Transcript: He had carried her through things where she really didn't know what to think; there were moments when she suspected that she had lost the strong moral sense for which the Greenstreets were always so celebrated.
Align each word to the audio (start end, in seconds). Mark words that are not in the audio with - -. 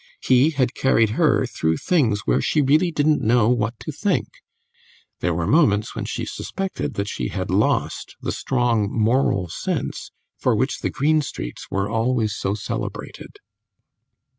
He 0.23 0.49
had 0.49 0.73
carried 0.73 1.11
her 1.11 1.45
through 1.45 1.77
things 1.77 2.21
where 2.25 2.41
she 2.41 2.59
really 2.59 2.89
didn't 2.89 3.21
know 3.21 3.49
what 3.49 3.79
to 3.81 3.91
think; 3.91 4.29
there 5.19 5.35
were 5.35 5.45
moments 5.45 5.93
when 5.93 6.05
she 6.05 6.25
suspected 6.25 6.95
that 6.95 7.07
she 7.07 7.27
had 7.27 7.51
lost 7.51 8.15
the 8.19 8.31
strong 8.31 8.91
moral 8.91 9.47
sense 9.47 10.09
for 10.39 10.55
which 10.55 10.79
the 10.79 10.89
Greenstreets 10.89 11.69
were 11.69 11.87
always 11.87 12.33
so 12.35 12.55
celebrated. 12.55 13.37